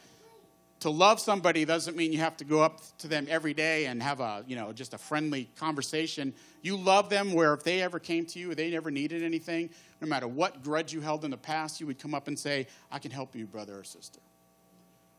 to 0.80 0.90
love 0.90 1.18
somebody 1.18 1.64
doesn't 1.64 1.96
mean 1.96 2.12
you 2.12 2.18
have 2.18 2.36
to 2.36 2.44
go 2.44 2.62
up 2.62 2.80
to 2.98 3.08
them 3.08 3.26
every 3.30 3.54
day 3.54 3.86
and 3.86 4.02
have 4.02 4.20
a, 4.20 4.44
you 4.46 4.54
know, 4.54 4.72
just 4.72 4.92
a 4.92 4.98
friendly 4.98 5.48
conversation. 5.56 6.34
You 6.62 6.76
love 6.76 7.08
them 7.08 7.32
where 7.32 7.54
if 7.54 7.64
they 7.64 7.80
ever 7.80 7.98
came 7.98 8.26
to 8.26 8.38
you, 8.38 8.54
they 8.54 8.70
never 8.70 8.90
needed 8.90 9.22
anything, 9.22 9.70
no 10.00 10.06
matter 10.06 10.28
what 10.28 10.62
grudge 10.62 10.92
you 10.92 11.00
held 11.00 11.24
in 11.24 11.30
the 11.30 11.38
past, 11.38 11.80
you 11.80 11.86
would 11.86 11.98
come 11.98 12.14
up 12.14 12.28
and 12.28 12.38
say, 12.38 12.66
I 12.90 12.98
can 12.98 13.10
help 13.10 13.34
you, 13.34 13.46
brother 13.46 13.78
or 13.78 13.84
sister. 13.84 14.20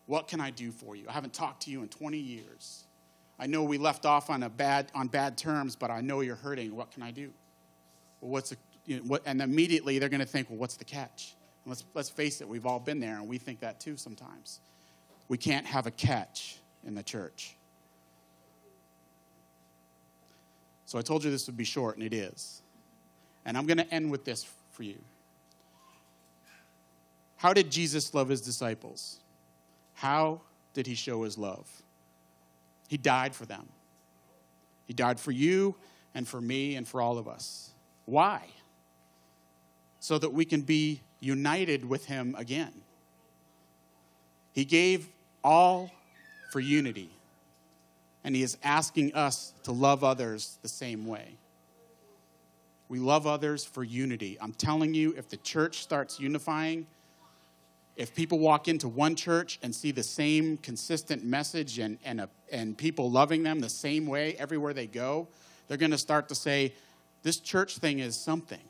What 0.08 0.28
can 0.28 0.42
I 0.42 0.50
do 0.50 0.72
for 0.72 0.96
you? 0.96 1.06
I 1.08 1.12
haven't 1.12 1.34
talked 1.34 1.64
to 1.64 1.72
you 1.72 1.84
in 1.84 1.90
20 1.90 2.18
years. 2.18 2.86
I 3.40 3.46
know 3.46 3.64
we 3.64 3.78
left 3.78 4.06
off 4.06 4.30
on, 4.30 4.42
a 4.42 4.50
bad, 4.50 4.92
on 4.96 5.08
bad 5.08 5.38
terms, 5.38 5.76
but 5.76 5.92
I 5.92 6.02
know 6.02 6.22
you're 6.22 6.36
hurting. 6.36 6.76
What 6.76 6.92
can 6.92 7.04
I 7.04 7.12
do? 7.12 7.32
Well, 8.22 8.32
what's 8.32 8.52
a, 8.52 8.56
you 8.86 8.98
know, 8.98 9.04
what, 9.04 9.22
and 9.26 9.42
immediately 9.42 10.00
they're 10.00 10.10
going 10.10 10.22
to 10.22 10.26
think, 10.26 10.50
well, 10.50 10.58
what's 10.58 10.78
the 10.78 10.86
catch? 10.86 11.36
And 11.64 11.72
let's, 11.72 11.84
let's 11.94 12.10
face 12.10 12.42
it, 12.42 12.48
we've 12.48 12.66
all 12.66 12.80
been 12.80 13.00
there, 13.00 13.18
and 13.18 13.28
we 13.28 13.38
think 13.38 13.60
that 13.60 13.80
too 13.80 13.98
sometimes. 13.98 14.60
We 15.28 15.38
can't 15.38 15.66
have 15.66 15.86
a 15.86 15.92
catch 15.92 16.58
in 16.86 16.96
the 16.96 17.04
church. 17.04 17.56
So 20.86 20.98
I 20.98 21.02
told 21.02 21.26
you 21.26 21.30
this 21.30 21.48
would 21.48 21.58
be 21.58 21.66
short, 21.66 21.98
and 21.98 22.06
it 22.06 22.14
is. 22.14 22.62
And 23.46 23.58
I'm 23.58 23.66
going 23.66 23.78
to 23.78 23.94
end 23.94 24.10
with 24.10 24.24
this 24.24 24.48
for 24.72 24.84
you. 24.84 24.98
How 27.36 27.54
did 27.54 27.70
Jesus 27.70 28.14
love 28.14 28.30
his 28.30 28.42
disciples? 28.42 29.20
How 29.98 30.42
did 30.74 30.86
he 30.86 30.94
show 30.94 31.24
his 31.24 31.40
love? 31.40 31.68
He 32.88 32.98
died 32.98 33.34
for 33.34 33.48
them. 33.48 33.68
He 34.86 34.94
died 34.94 35.20
for 35.20 35.32
you 35.32 35.76
and 36.14 36.28
for 36.28 36.40
me 36.40 36.76
and 36.76 36.88
for 36.88 37.02
all 37.02 37.18
of 37.18 37.28
us. 37.28 37.72
Why? 38.06 38.44
So 40.00 40.20
that 40.20 40.32
we 40.32 40.46
can 40.46 40.62
be 40.62 41.02
united 41.20 41.84
with 41.84 42.06
Him 42.06 42.36
again. 42.38 42.74
He 44.54 44.66
gave 44.66 45.10
all 45.44 45.92
for 46.52 46.60
unity, 46.60 47.10
and 48.24 48.36
He 48.36 48.44
is 48.44 48.58
asking 48.64 49.16
us 49.16 49.52
to 49.64 49.72
love 49.72 50.04
others 50.04 50.60
the 50.62 50.70
same 50.70 51.08
way. 51.08 51.38
We 52.88 53.00
love 53.00 53.26
others 53.26 53.66
for 53.66 53.84
unity. 53.84 54.38
I'm 54.40 54.54
telling 54.54 54.94
you, 54.94 55.14
if 55.18 55.28
the 55.28 55.38
church 55.38 55.80
starts 55.80 56.20
unifying, 56.20 56.86
if 57.98 58.14
people 58.14 58.38
walk 58.38 58.68
into 58.68 58.88
one 58.88 59.16
church 59.16 59.58
and 59.64 59.74
see 59.74 59.92
the 59.92 60.04
same 60.04 60.58
consistent 60.58 61.26
message 61.26 61.80
and, 61.80 61.98
and, 62.06 62.22
a, 62.22 62.30
and 62.52 62.78
people 62.78 63.10
loving 63.10 63.42
them 63.42 63.60
the 63.60 63.70
same 63.70 64.06
way 64.06 64.36
everywhere 64.36 64.72
they 64.72 64.86
go, 64.86 65.28
they're 65.68 65.78
going 65.78 65.92
to 65.92 65.98
start 65.98 66.30
to 66.30 66.36
say, 66.36 66.74
this 67.24 67.40
church 67.40 67.80
thing 67.80 67.98
is 68.00 68.16
something. 68.16 68.62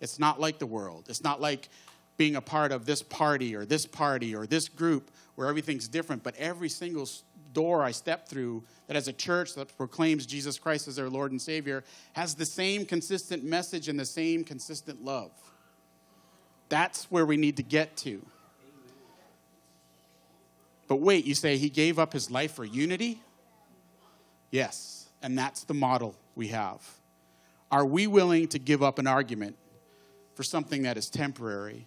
It's 0.00 0.18
not 0.18 0.40
like 0.40 0.58
the 0.58 0.66
world. 0.66 1.04
It's 1.10 1.22
not 1.22 1.42
like 1.42 1.68
being 2.16 2.36
a 2.36 2.40
part 2.40 2.72
of 2.72 2.86
this 2.86 3.02
party 3.02 3.54
or 3.54 3.66
this 3.66 3.84
party 3.84 4.34
or 4.34 4.46
this 4.46 4.68
group 4.68 5.10
where 5.34 5.46
everything's 5.46 5.86
different. 5.86 6.22
But 6.22 6.34
every 6.36 6.70
single 6.70 7.06
door 7.52 7.84
I 7.84 7.90
step 7.90 8.28
through 8.28 8.64
that 8.86 8.94
has 8.94 9.08
a 9.08 9.12
church 9.12 9.54
that 9.56 9.76
proclaims 9.76 10.24
Jesus 10.24 10.58
Christ 10.58 10.88
as 10.88 10.96
their 10.96 11.10
Lord 11.10 11.32
and 11.32 11.40
Savior 11.40 11.84
has 12.14 12.34
the 12.34 12.46
same 12.46 12.86
consistent 12.86 13.44
message 13.44 13.88
and 13.88 14.00
the 14.00 14.06
same 14.06 14.42
consistent 14.42 15.04
love. 15.04 15.32
That's 16.70 17.10
where 17.10 17.26
we 17.26 17.36
need 17.36 17.58
to 17.58 17.62
get 17.62 17.94
to. 17.98 18.24
But 20.90 20.96
wait, 20.96 21.24
you 21.24 21.36
say 21.36 21.56
he 21.56 21.70
gave 21.70 22.00
up 22.00 22.12
his 22.12 22.32
life 22.32 22.52
for 22.54 22.64
unity? 22.64 23.22
Yes, 24.50 25.08
and 25.22 25.38
that's 25.38 25.62
the 25.62 25.72
model 25.72 26.16
we 26.34 26.48
have. 26.48 26.82
Are 27.70 27.86
we 27.86 28.08
willing 28.08 28.48
to 28.48 28.58
give 28.58 28.82
up 28.82 28.98
an 28.98 29.06
argument 29.06 29.54
for 30.34 30.42
something 30.42 30.82
that 30.82 30.96
is 30.96 31.08
temporary 31.08 31.86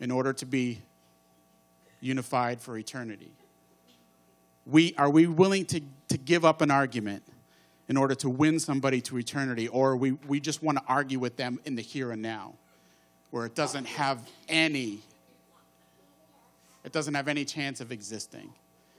in 0.00 0.10
order 0.10 0.32
to 0.32 0.46
be 0.46 0.80
unified 2.00 2.62
for 2.62 2.78
eternity? 2.78 3.30
We, 4.64 4.94
are 4.96 5.10
we 5.10 5.26
willing 5.26 5.66
to, 5.66 5.82
to 6.08 6.16
give 6.16 6.42
up 6.42 6.62
an 6.62 6.70
argument 6.70 7.22
in 7.90 7.98
order 7.98 8.14
to 8.14 8.30
win 8.30 8.58
somebody 8.58 9.02
to 9.02 9.18
eternity, 9.18 9.68
or 9.68 9.98
we, 9.98 10.12
we 10.12 10.40
just 10.40 10.62
want 10.62 10.78
to 10.78 10.84
argue 10.88 11.18
with 11.18 11.36
them 11.36 11.60
in 11.66 11.74
the 11.76 11.82
here 11.82 12.10
and 12.10 12.22
now, 12.22 12.54
where 13.32 13.44
it 13.44 13.54
doesn't 13.54 13.84
have 13.84 14.26
any 14.48 15.00
it 16.84 16.92
doesn't 16.92 17.14
have 17.14 17.28
any 17.28 17.44
chance 17.44 17.80
of 17.80 17.92
existing. 17.92 18.52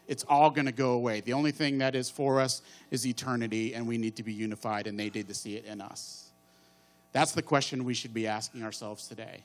It's 0.08 0.24
all 0.28 0.50
going 0.50 0.66
to 0.66 0.72
go 0.72 0.92
away. 0.92 1.22
The 1.22 1.34
only 1.34 1.52
thing 1.52 1.78
that 1.78 1.96
is 1.96 2.10
for 2.10 2.42
us 2.42 2.62
is 2.90 3.08
eternity, 3.08 3.74
and 3.74 3.88
we 3.88 3.98
need 3.98 4.16
to 4.18 4.24
be 4.24 4.34
unified, 4.34 4.88
and 4.88 5.00
they 5.00 5.10
need 5.10 5.28
to 5.28 5.34
see 5.34 5.56
it 5.56 5.66
in 5.66 5.82
us. 5.82 6.32
That's 7.14 7.32
the 7.32 7.42
question 7.42 7.84
we 7.84 7.94
should 7.94 8.14
be 8.14 8.28
asking 8.28 8.64
ourselves 8.64 9.08
today. 9.08 9.44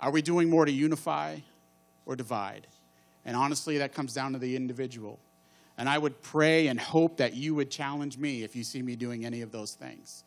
Are 0.00 0.10
we 0.10 0.22
doing 0.22 0.48
more 0.48 0.64
to 0.64 0.72
unify 0.72 1.36
or 2.06 2.16
divide? 2.16 2.66
And 3.24 3.36
honestly, 3.36 3.78
that 3.78 3.92
comes 3.92 4.14
down 4.14 4.32
to 4.32 4.38
the 4.38 4.54
individual. 4.56 5.18
And 5.76 5.88
I 5.88 5.98
would 5.98 6.20
pray 6.22 6.68
and 6.68 6.78
hope 6.78 7.18
that 7.18 7.34
you 7.34 7.54
would 7.54 7.70
challenge 7.70 8.18
me 8.18 8.42
if 8.42 8.56
you 8.56 8.64
see 8.64 8.82
me 8.82 8.96
doing 8.96 9.24
any 9.24 9.42
of 9.42 9.52
those 9.52 9.74
things. 9.74 10.24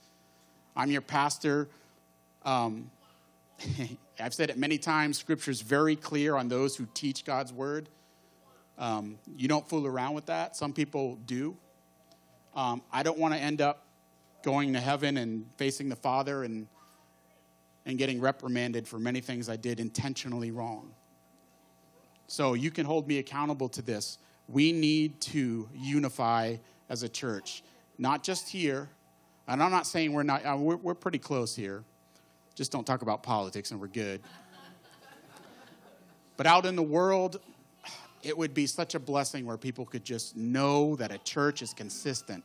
I'm 0.76 0.92
your 0.92 1.02
pastor. 1.02 1.68
Um, 2.46 2.90
I've 4.20 4.34
said 4.34 4.50
it 4.50 4.58
many 4.58 4.78
times, 4.78 5.18
Scripture 5.18 5.52
is 5.52 5.62
very 5.62 5.96
clear 5.96 6.36
on 6.36 6.48
those 6.48 6.76
who 6.76 6.88
teach 6.94 7.26
God's 7.26 7.54
word. 7.54 7.90
Um, 8.78 9.18
you 9.36 9.48
don't 9.48 9.68
fool 9.68 9.86
around 9.86 10.16
with 10.16 10.28
that. 10.28 10.56
Some 10.56 10.74
people 10.74 11.16
do. 11.26 11.56
Um, 12.56 12.82
I 12.92 13.04
don't 13.04 13.18
want 13.18 13.34
to 13.34 13.40
end 13.40 13.62
up 13.62 13.86
going 14.44 14.74
to 14.74 14.80
heaven 14.80 15.18
and 15.18 15.46
facing 15.58 15.90
the 15.90 15.96
Father 15.96 16.44
and, 16.44 16.68
and 17.86 17.98
getting 17.98 18.20
reprimanded 18.20 18.88
for 18.88 19.00
many 19.00 19.22
things 19.22 19.50
I 19.50 19.56
did 19.56 19.80
intentionally 19.80 20.52
wrong. 20.52 20.94
So 22.28 22.54
you 22.54 22.72
can 22.72 22.86
hold 22.86 23.08
me 23.08 23.20
accountable 23.20 23.70
to 23.70 23.82
this. 23.82 24.18
We 24.48 24.72
need 24.72 25.22
to 25.22 25.70
unify 25.76 26.56
as 26.90 27.04
a 27.04 27.10
church, 27.10 27.64
not 27.98 28.24
just 28.24 28.50
here. 28.50 28.90
And 29.48 29.62
I'm 29.62 29.72
not 29.72 29.86
saying 29.86 30.14
we're 30.14 30.24
not, 30.24 30.46
uh, 30.46 30.58
we're, 30.58 30.78
we're 30.78 30.96
pretty 30.96 31.20
close 31.20 31.56
here. 31.56 31.84
Just 32.56 32.72
don't 32.72 32.86
talk 32.86 33.02
about 33.02 33.24
politics 33.24 33.72
and 33.72 33.80
we're 33.80 33.88
good. 33.88 34.22
But 36.38 36.48
out 36.48 36.66
in 36.66 36.76
the 36.76 36.84
world, 36.84 37.40
it 38.24 38.38
would 38.38 38.54
be 38.54 38.66
such 38.66 38.96
a 38.96 39.00
blessing 39.00 39.46
where 39.46 39.58
people 39.58 39.86
could 39.86 40.04
just 40.04 40.36
know 40.36 40.96
that 40.98 41.12
a 41.12 41.18
church 41.20 41.62
is 41.62 41.74
consistent 41.74 42.44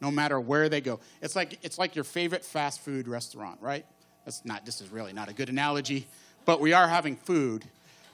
no 0.00 0.10
matter 0.10 0.38
where 0.40 0.68
they 0.68 0.80
go. 0.80 1.00
It's 1.22 1.36
like, 1.36 1.58
it's 1.62 1.78
like 1.78 1.94
your 1.94 2.04
favorite 2.04 2.44
fast 2.44 2.80
food 2.80 3.08
restaurant, 3.08 3.58
right? 3.60 3.86
That's 4.24 4.44
not, 4.44 4.66
this 4.66 4.80
is 4.80 4.90
really 4.90 5.12
not 5.12 5.28
a 5.28 5.32
good 5.32 5.48
analogy, 5.48 6.06
but 6.44 6.60
we 6.60 6.72
are 6.72 6.88
having 6.88 7.16
food. 7.16 7.64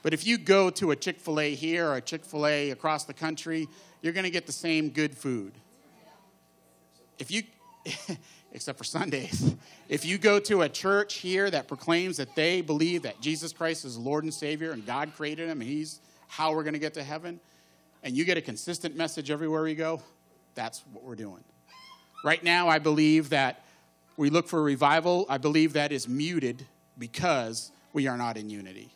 But 0.03 0.13
if 0.13 0.25
you 0.25 0.37
go 0.37 0.69
to 0.71 0.91
a 0.91 0.95
Chick 0.95 1.19
fil 1.19 1.39
A 1.39 1.53
here 1.53 1.87
or 1.87 1.95
a 1.95 2.01
Chick 2.01 2.25
fil 2.25 2.47
A 2.47 2.71
across 2.71 3.03
the 3.03 3.13
country, 3.13 3.67
you're 4.01 4.13
going 4.13 4.23
to 4.23 4.31
get 4.31 4.47
the 4.47 4.51
same 4.51 4.89
good 4.89 5.15
food. 5.15 5.53
If 7.19 7.29
you, 7.29 7.43
except 8.51 8.77
for 8.77 8.83
Sundays. 8.83 9.55
If 9.89 10.05
you 10.05 10.17
go 10.17 10.39
to 10.39 10.61
a 10.61 10.69
church 10.69 11.15
here 11.15 11.49
that 11.49 11.67
proclaims 11.67 12.15
that 12.15 12.33
they 12.33 12.61
believe 12.61 13.01
that 13.01 13.19
Jesus 13.19 13.51
Christ 13.51 13.83
is 13.83 13.97
Lord 13.97 14.23
and 14.23 14.33
Savior 14.33 14.71
and 14.71 14.85
God 14.85 15.11
created 15.17 15.49
him 15.49 15.59
and 15.59 15.69
he's 15.69 15.99
how 16.29 16.53
we're 16.53 16.63
going 16.63 16.75
to 16.75 16.79
get 16.79 16.93
to 16.93 17.03
heaven, 17.03 17.41
and 18.03 18.15
you 18.15 18.23
get 18.23 18.37
a 18.37 18.41
consistent 18.41 18.95
message 18.95 19.29
everywhere 19.29 19.63
we 19.63 19.75
go, 19.75 20.01
that's 20.55 20.81
what 20.93 21.03
we're 21.03 21.15
doing. 21.15 21.43
Right 22.23 22.41
now, 22.41 22.69
I 22.69 22.79
believe 22.79 23.29
that 23.29 23.65
we 24.15 24.29
look 24.29 24.47
for 24.47 24.63
revival. 24.63 25.25
I 25.27 25.37
believe 25.37 25.73
that 25.73 25.91
is 25.91 26.07
muted 26.07 26.65
because 26.97 27.73
we 27.91 28.07
are 28.07 28.17
not 28.17 28.37
in 28.37 28.49
unity. 28.49 28.93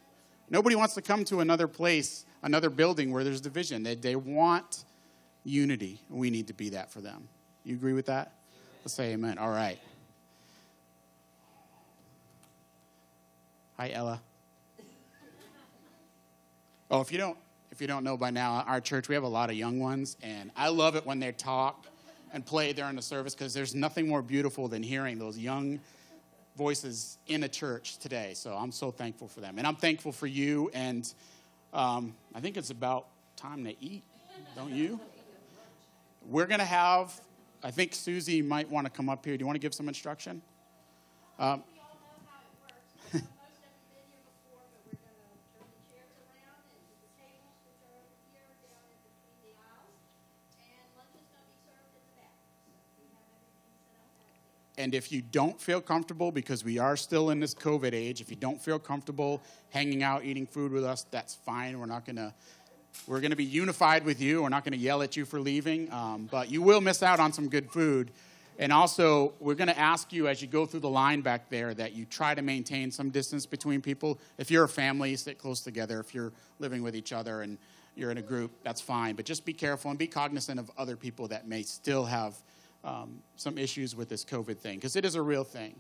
Nobody 0.50 0.76
wants 0.76 0.94
to 0.94 1.02
come 1.02 1.26
to 1.26 1.42
another 1.42 1.68
place, 1.68 2.26
another 2.44 2.70
building 2.70 3.12
where 3.12 3.24
there's 3.24 3.42
division. 3.42 3.84
They, 3.84 3.96
they 3.96 4.16
want 4.16 4.86
unity. 5.44 6.00
We 6.10 6.30
need 6.30 6.48
to 6.48 6.54
be 6.54 6.70
that 6.70 6.92
for 6.92 7.02
them. 7.02 7.28
You 7.64 7.76
agree 7.76 7.94
with 7.94 8.06
that? 8.06 8.32
Let's 8.86 8.94
say 8.94 9.14
amen. 9.14 9.40
All 9.40 9.50
right. 9.50 9.80
Hi, 13.78 13.90
Ella. 13.90 14.22
Oh, 16.92 17.02
if 17.02 17.12
you 17.12 17.18
don't 17.18 17.36
if 17.72 17.82
you 17.82 17.88
don't 17.88 18.04
know 18.04 18.16
by 18.16 18.30
now, 18.30 18.64
our 18.68 18.80
church 18.80 19.10
we 19.10 19.16
have 19.16 19.24
a 19.24 19.28
lot 19.28 19.50
of 19.50 19.56
young 19.56 19.80
ones, 19.80 20.18
and 20.22 20.52
I 20.56 20.70
love 20.70 20.96
it 20.96 21.04
when 21.04 21.20
they 21.20 21.32
talk 21.32 21.88
and 22.32 22.46
play 22.46 22.74
during 22.74 22.96
the 22.96 23.02
service 23.02 23.34
because 23.34 23.56
there's 23.56 23.74
nothing 23.74 24.08
more 24.08 24.22
beautiful 24.22 24.68
than 24.68 24.84
hearing 24.84 25.18
those 25.18 25.36
young 25.36 25.80
voices 26.56 27.18
in 27.26 27.42
a 27.42 27.50
church 27.50 27.98
today. 27.98 28.34
So 28.36 28.54
I'm 28.54 28.72
so 28.72 28.92
thankful 28.92 29.28
for 29.28 29.42
them, 29.42 29.58
and 29.58 29.66
I'm 29.66 29.78
thankful 29.78 30.12
for 30.12 30.28
you. 30.28 30.70
And 30.76 31.12
um, 31.74 32.14
I 32.36 32.40
think 32.40 32.56
it's 32.56 32.70
about 32.70 33.08
time 33.36 33.64
to 33.64 33.74
eat, 33.84 34.04
don't 34.56 34.70
you? 34.72 35.00
We're 36.28 36.46
gonna 36.46 36.64
have 36.64 37.20
I 37.66 37.72
think 37.72 37.96
Susie 37.96 38.44
might 38.44 38.70
want 38.70 38.86
to 38.86 38.92
come 38.92 39.10
up 39.10 39.26
here. 39.26 39.36
Do 39.36 39.42
you 39.42 39.48
want 39.48 39.56
to 39.56 39.60
give 39.60 39.74
some 39.74 39.88
instruction? 39.88 40.40
Um, 41.40 41.64
And 54.78 54.94
if 54.94 55.12
you 55.12 55.22
don't 55.22 55.60
feel 55.60 55.82
comfortable, 55.82 56.32
because 56.32 56.64
we 56.64 56.78
are 56.80 56.98
still 56.98 57.30
in 57.30 57.40
this 57.40 57.56
COVID 57.56 57.94
age, 57.94 58.20
if 58.22 58.30
you 58.30 58.36
don't 58.36 58.62
feel 58.62 58.78
comfortable 58.78 59.42
hanging 59.70 60.04
out, 60.04 60.26
eating 60.26 60.46
food 60.46 60.72
with 60.72 60.84
us, 60.84 61.06
that's 61.10 61.34
fine. 61.34 61.80
We're 61.80 61.86
not 61.86 62.06
going 62.06 62.18
to 62.18 62.34
we're 63.08 63.22
going 63.22 63.32
to 63.32 63.38
be 63.38 63.44
unified 63.44 64.06
with 64.06 64.22
you. 64.22 64.44
We're 64.44 64.50
not 64.50 64.64
going 64.64 64.74
to 64.74 64.80
yell 64.80 65.02
at 65.02 65.16
you 65.16 65.26
for 65.26 65.40
leaving, 65.40 65.92
um, 65.92 66.28
but 66.32 66.50
you 66.50 66.62
will 66.62 66.82
miss 66.82 67.04
out 67.04 67.20
on 67.20 67.34
some 67.34 67.50
good 67.50 67.70
food. 67.70 68.12
And 68.58 68.72
also, 68.72 69.34
we're 69.40 69.56
going 69.56 69.68
to 69.68 69.78
ask 69.78 70.14
you 70.14 70.28
as 70.28 70.42
you 70.42 70.48
go 70.48 70.66
through 70.66 70.80
the 70.80 70.90
line 70.90 71.22
back 71.22 71.50
there 71.50 71.74
that 71.74 71.94
you 71.94 72.06
try 72.06 72.34
to 72.34 72.42
maintain 72.42 72.90
some 72.90 73.10
distance 73.10 73.46
between 73.46 73.82
people. 73.82 74.18
If 74.38 74.50
you're 74.50 74.64
a 74.64 74.70
family, 74.70 75.16
sit 75.18 75.38
close 75.38 75.60
together. 75.62 76.00
If 76.00 76.16
you're 76.16 76.32
living 76.60 76.82
with 76.82 76.96
each 76.96 77.12
other 77.12 77.42
and 77.42 77.58
you're 77.96 78.12
in 78.12 78.18
a 78.18 78.22
group, 78.22 78.52
that's 78.64 78.80
fine. 78.80 79.16
But 79.16 79.26
just 79.26 79.46
be 79.46 79.54
careful 79.54 79.90
and 79.90 80.00
be 80.00 80.08
cognizant 80.08 80.60
of 80.60 80.72
other 80.78 80.96
people 80.96 81.28
that 81.28 81.48
may 81.48 81.64
still 81.64 82.06
have 82.06 82.36
um, 82.84 83.20
some 83.36 83.58
issues 83.58 83.96
with 83.96 84.08
this 84.08 84.24
COVID 84.24 84.58
thing, 84.58 84.78
because 84.78 84.96
it 84.96 85.04
is 85.06 85.16
a 85.16 85.22
real 85.22 85.44
thing. 85.44 85.76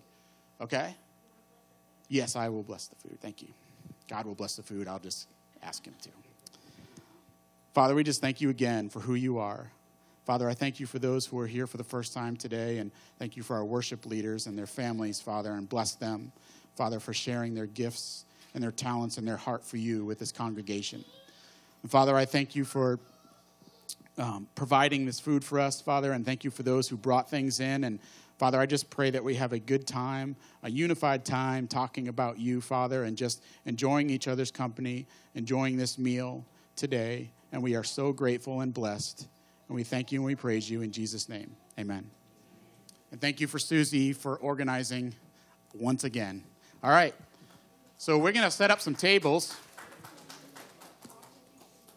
Okay? 0.59 0.95
Yes, 2.09 2.35
I 2.35 2.49
will 2.49 2.63
bless 2.63 2.87
the 2.87 2.95
food. 2.95 3.17
Thank 3.21 3.41
you. 3.41 3.49
God 4.09 4.25
will 4.25 4.35
bless 4.35 4.55
the 4.55 4.63
food. 4.63 4.87
I'll 4.87 4.99
just 4.99 5.27
ask 5.63 5.85
Him 5.85 5.93
to. 6.01 6.09
Father, 7.75 7.93
we 7.93 8.05
just 8.05 8.21
thank 8.21 8.39
you 8.39 8.49
again 8.49 8.87
for 8.87 9.01
who 9.01 9.15
you 9.15 9.37
are. 9.37 9.69
Father, 10.23 10.49
I 10.49 10.53
thank 10.53 10.79
you 10.79 10.85
for 10.85 10.97
those 10.97 11.25
who 11.25 11.37
are 11.39 11.45
here 11.45 11.67
for 11.67 11.75
the 11.75 11.83
first 11.83 12.13
time 12.13 12.37
today, 12.37 12.77
and 12.77 12.89
thank 13.19 13.35
you 13.35 13.43
for 13.43 13.57
our 13.57 13.65
worship 13.65 14.05
leaders 14.05 14.47
and 14.47 14.57
their 14.57 14.65
families, 14.65 15.19
Father, 15.19 15.51
and 15.51 15.67
bless 15.67 15.93
them, 15.93 16.31
Father, 16.77 17.01
for 17.01 17.13
sharing 17.13 17.53
their 17.53 17.65
gifts 17.65 18.23
and 18.53 18.63
their 18.63 18.71
talents 18.71 19.17
and 19.17 19.27
their 19.27 19.35
heart 19.35 19.61
for 19.61 19.75
you 19.75 20.05
with 20.05 20.19
this 20.19 20.31
congregation. 20.31 21.03
And 21.81 21.91
Father, 21.91 22.15
I 22.15 22.23
thank 22.23 22.55
you 22.55 22.63
for 22.63 22.97
um, 24.17 24.47
providing 24.55 25.05
this 25.05 25.19
food 25.19 25.43
for 25.43 25.59
us, 25.59 25.81
Father, 25.81 26.13
and 26.13 26.25
thank 26.25 26.45
you 26.45 26.51
for 26.51 26.63
those 26.63 26.87
who 26.87 26.95
brought 26.95 27.29
things 27.29 27.59
in. 27.59 27.83
And 27.83 27.99
Father, 28.37 28.57
I 28.57 28.67
just 28.67 28.89
pray 28.89 29.09
that 29.09 29.21
we 29.21 29.35
have 29.35 29.51
a 29.51 29.59
good 29.59 29.85
time, 29.85 30.37
a 30.63 30.71
unified 30.71 31.25
time 31.25 31.67
talking 31.67 32.07
about 32.07 32.39
you, 32.39 32.61
Father, 32.61 33.03
and 33.03 33.17
just 33.17 33.43
enjoying 33.65 34.09
each 34.09 34.29
other's 34.29 34.49
company, 34.49 35.07
enjoying 35.33 35.75
this 35.75 35.97
meal 35.97 36.45
today 36.77 37.31
and 37.55 37.63
we 37.63 37.73
are 37.73 37.85
so 37.85 38.11
grateful 38.11 38.59
and 38.59 38.73
blessed. 38.73 39.25
And 39.69 39.75
we 39.77 39.85
thank 39.85 40.11
you 40.11 40.19
and 40.19 40.25
we 40.25 40.35
praise 40.35 40.69
you 40.69 40.81
in 40.81 40.91
Jesus' 40.91 41.29
name. 41.29 41.55
Amen. 41.79 42.11
And 43.13 43.21
thank 43.21 43.39
you 43.39 43.47
for 43.47 43.59
Susie 43.59 44.11
for 44.11 44.35
organizing 44.35 45.15
once 45.73 46.03
again. 46.03 46.43
All 46.83 46.89
right. 46.89 47.15
So 47.97 48.17
we're 48.17 48.33
going 48.33 48.43
to 48.43 48.51
set 48.51 48.71
up 48.71 48.81
some 48.81 48.93
tables. 48.93 49.55